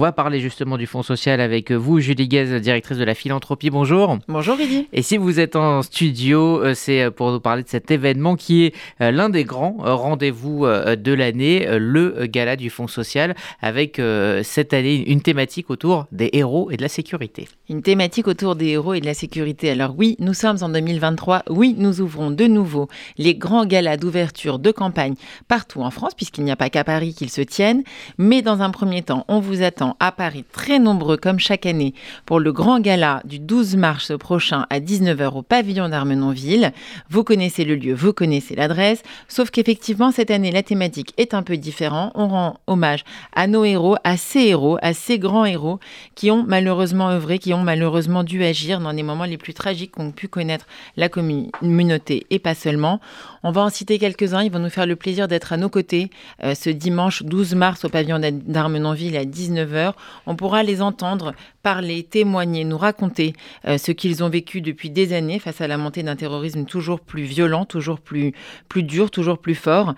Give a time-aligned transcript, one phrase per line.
[0.00, 3.70] va parler justement du Fonds social avec vous, Julie Guez, directrice de la philanthropie.
[3.70, 4.18] Bonjour.
[4.28, 4.88] Bonjour Rudy.
[4.92, 8.64] Et si vous êtes en studio, euh, c'est pour nous parler de cet événement qui
[8.64, 14.00] est euh, l'un des grands euh, rendez-vous de l'année, le gala du Fonds social, avec
[14.42, 17.48] cette année une thématique autour des héros et de la sécurité.
[17.68, 19.70] Une thématique autour des héros et de la sécurité.
[19.70, 21.44] Alors oui, nous sommes en 2023.
[21.50, 22.88] Oui, nous ouvrons de nouveau
[23.18, 25.14] les grands galas d'ouverture de campagne
[25.48, 27.82] partout en France, puisqu'il n'y a pas qu'à Paris qu'ils se tiennent.
[28.18, 31.94] Mais dans un premier temps, on vous attend à Paris très nombreux comme chaque année
[32.26, 36.72] pour le grand gala du 12 mars prochain à 19h au pavillon d'Armenonville.
[37.08, 41.42] Vous connaissez le lieu, vous connaissez l'adresse, sauf qu'effectivement cette année la thématique est un
[41.42, 42.12] peu différente.
[42.14, 43.04] On rend hommage
[43.34, 45.80] à nos héros, à ces héros, à ces grands héros
[46.14, 49.92] qui ont malheureusement œuvré, qui ont malheureusement dû agir dans les moments les plus tragiques
[49.92, 50.66] qu'ont pu connaître
[50.96, 53.00] la communauté et pas seulement.
[53.42, 56.10] On va en citer quelques-uns, ils vont nous faire le plaisir d'être à nos côtés
[56.44, 59.79] euh, ce dimanche 12 mars au pavillon d'Armenonville à 19h.
[60.26, 63.34] On pourra les entendre parler, témoigner, nous raconter
[63.66, 67.00] euh, ce qu'ils ont vécu depuis des années face à la montée d'un terrorisme toujours
[67.00, 68.32] plus violent, toujours plus,
[68.68, 69.94] plus dur, toujours plus fort.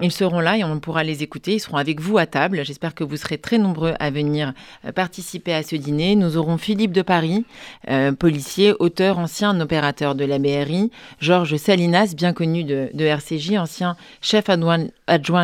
[0.00, 1.54] Ils seront là et on pourra les écouter.
[1.54, 2.64] Ils seront avec vous à table.
[2.64, 4.54] J'espère que vous serez très nombreux à venir
[4.86, 6.16] euh, participer à ce dîner.
[6.16, 7.44] Nous aurons Philippe de Paris,
[7.90, 10.90] euh, policier, auteur, ancien opérateur de la BRI.
[11.20, 14.78] Georges Salinas, bien connu de, RCJ, ancien chef adjoint,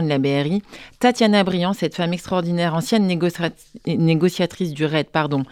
[0.03, 0.63] de la BRI.
[0.99, 3.07] Tatiana Briand, cette femme extraordinaire, ancienne
[3.87, 5.43] négociatrice du RAID, pardon,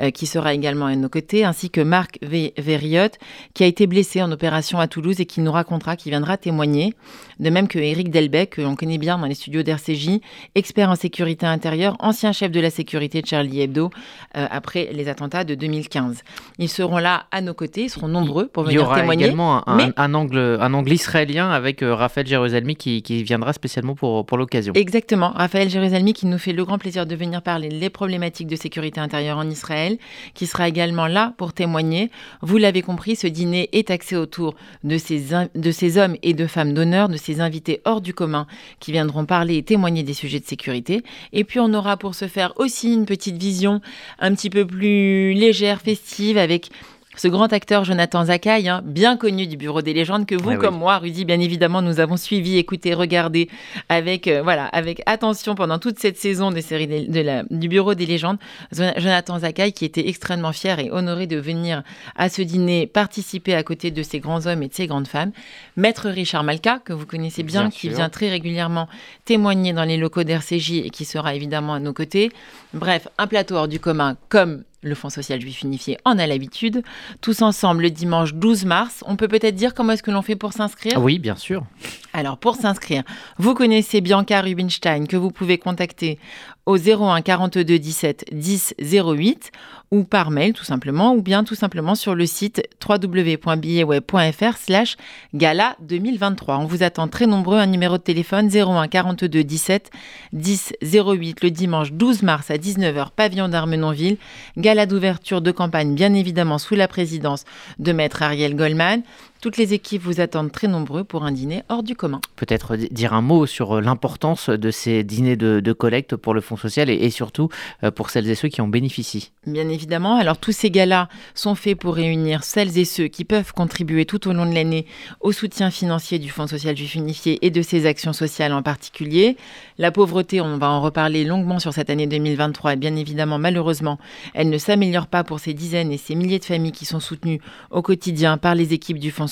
[0.00, 3.18] euh, qui sera également à nos côtés, ainsi que Marc Verriotte,
[3.52, 6.94] qui a été blessé en opération à Toulouse et qui nous racontera, qui viendra témoigner.
[7.38, 10.20] De même que Éric Delbecq, que l'on connaît bien dans les studios d'RCJ,
[10.54, 13.90] expert en sécurité intérieure, ancien chef de la sécurité de Charlie Hebdo
[14.36, 16.22] euh, après les attentats de 2015.
[16.58, 19.26] Ils seront là à nos côtés, ils seront nombreux pour venir témoigner.
[19.26, 23.52] Il y aura également un, angle, un angle israélien avec euh, Raphaël Jérusalemi qui, viendra
[23.52, 24.72] spécialement pour, pour l'occasion.
[24.74, 28.56] Exactement, Raphaël Jérusalemi qui nous fait le grand plaisir de venir parler des problématiques de
[28.56, 29.98] sécurité intérieure en Israël,
[30.34, 32.10] qui sera également là pour témoigner.
[32.42, 36.46] Vous l'avez compris, ce dîner est axé autour de ces, de ces hommes et de
[36.46, 38.35] femmes d'honneur, de ces invités hors du commun
[38.80, 41.02] qui viendront parler et témoigner des sujets de sécurité.
[41.32, 43.80] Et puis on aura pour ce faire aussi une petite vision
[44.18, 46.70] un petit peu plus légère, festive, avec
[47.16, 50.76] ce grand acteur Jonathan Zakaï, hein, bien connu du Bureau des légendes, que vous, comme
[50.76, 53.48] moi, Rudy, bien évidemment, nous avons suivi, écouté, regardé
[53.88, 57.94] avec, euh, voilà, avec attention pendant toute cette saison des séries de, la, du Bureau
[57.94, 58.38] des légendes.
[58.72, 61.82] Jonathan Zakaï, qui était extrêmement fier et honoré de venir
[62.16, 65.32] à ce dîner participer à côté de ces grands hommes et de ces grandes femmes.
[65.76, 68.88] Maître Richard Malka, que vous connaissez bien, qui vient très régulièrement
[69.24, 72.30] témoigner dans les locaux d'RCJ et qui sera évidemment à nos côtés.
[72.74, 76.82] Bref, un plateau hors du commun comme le Fonds social juif unifié en a l'habitude.
[77.20, 79.02] Tous ensemble le dimanche 12 mars.
[79.06, 81.02] On peut peut-être dire comment est-ce que l'on fait pour s'inscrire?
[81.02, 81.64] Oui, bien sûr.
[82.12, 83.02] Alors pour s'inscrire,
[83.38, 86.18] vous connaissez Bianca Rubinstein que vous pouvez contacter
[86.66, 89.52] au 01 42 17 10 08
[89.92, 94.96] ou par mail tout simplement ou bien tout simplement sur le site www.billetweb.fr slash
[95.32, 96.58] gala 2023.
[96.58, 99.90] On vous attend très nombreux, un numéro de téléphone 01 42 17
[100.32, 104.18] 10 08 le dimanche 12 mars à 19h, pavillon d'Armenonville,
[104.56, 107.44] gala d'ouverture de campagne bien évidemment sous la présidence
[107.78, 109.02] de maître Ariel Goldman.
[109.40, 112.20] Toutes les équipes vous attendent très nombreux pour un dîner hors du commun.
[112.36, 116.56] Peut-être dire un mot sur euh, l'importance de ces dîners de, collecte pour le Fonds
[116.56, 117.48] social et, surtout
[117.84, 119.32] euh, pour celles et ceux qui en bénéficient.
[119.46, 120.16] Bien évidemment.
[120.16, 124.26] Alors tous ces galas sont faits pour réunir celles et ceux qui peuvent contribuer tout
[124.26, 124.86] au long de l'année
[125.20, 129.36] au soutien financier du Fonds social juif unifié et de ses actions sociales en particulier.
[129.78, 133.98] La pauvreté, on va en reparler longuement sur cette année 2023 et bien évidemment malheureusement,
[134.34, 137.40] elle ne s'améliore pas pour ces dizaines et ces milliers de familles qui sont soutenues
[137.70, 139.25] au quotidien par les équipes du Fonds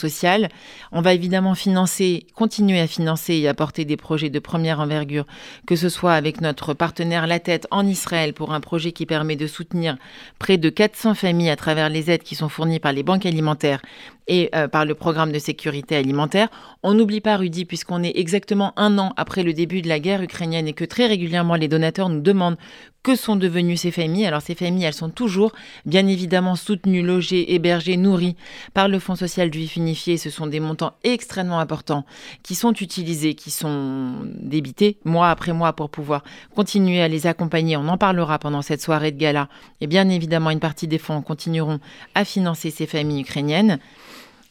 [0.92, 5.26] On va évidemment financer, continuer à financer et apporter des projets de première envergure,
[5.66, 9.36] que ce soit avec notre partenaire La Tête en Israël pour un projet qui permet
[9.36, 9.96] de soutenir
[10.38, 13.80] près de 400 familles à travers les aides qui sont fournies par les banques alimentaires
[14.26, 16.48] et euh, par le programme de sécurité alimentaire.
[16.82, 20.22] On n'oublie pas, Rudy, puisqu'on est exactement un an après le début de la guerre
[20.22, 22.56] ukrainienne et que très régulièrement les donateurs nous demandent
[23.04, 24.26] que sont devenues ces familles.
[24.26, 25.52] Alors ces familles, elles sont toujours
[25.86, 28.34] bien évidemment soutenues, logées, hébergées, nourries
[28.72, 30.16] par le Fonds social juif unifié.
[30.16, 32.06] Ce sont des montants extrêmement importants
[32.42, 36.24] qui sont utilisés, qui sont débités mois après mois pour pouvoir
[36.56, 37.76] continuer à les accompagner.
[37.76, 39.48] On en parlera pendant cette soirée de gala.
[39.82, 41.80] Et bien évidemment, une partie des fonds continueront
[42.14, 43.78] à financer ces familles ukrainiennes.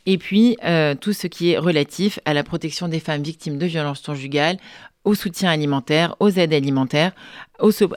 [0.05, 3.65] Et puis, euh, tout ce qui est relatif à la protection des femmes victimes de
[3.65, 4.57] violences conjugales,
[5.03, 7.11] au soutien alimentaire, aux aides alimentaires,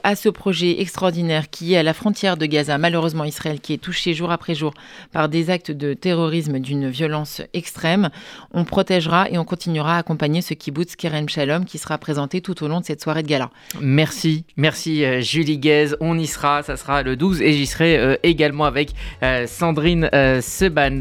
[0.03, 3.77] à ce projet extraordinaire qui est à la frontière de Gaza, malheureusement Israël, qui est
[3.77, 4.73] touché jour après jour
[5.11, 8.09] par des actes de terrorisme d'une violence extrême.
[8.53, 12.63] On protégera et on continuera à accompagner ce kibbutz Kerem Shalom qui sera présenté tout
[12.63, 13.49] au long de cette soirée de gala.
[13.81, 15.95] Merci, merci euh, Julie Guez.
[15.99, 18.91] On y sera, ça sera le 12 et j'y serai euh, également avec
[19.23, 20.09] euh, Sandrine
[20.41, 20.91] Seban.